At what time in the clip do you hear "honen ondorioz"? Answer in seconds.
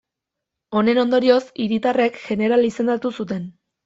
0.77-1.43